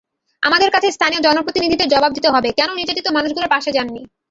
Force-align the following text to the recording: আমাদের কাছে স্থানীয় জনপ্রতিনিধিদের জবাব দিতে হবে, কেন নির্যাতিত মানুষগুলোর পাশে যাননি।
আমাদের 0.43 0.69
কাছে 0.71 0.87
স্থানীয় 0.91 1.21
জনপ্রতিনিধিদের 1.21 1.91
জবাব 1.93 2.11
দিতে 2.13 2.29
হবে, 2.29 2.49
কেন 2.51 2.69
নির্যাতিত 2.75 3.07
মানুষগুলোর 3.11 3.53
পাশে 3.55 3.69
যাননি। 3.71 4.01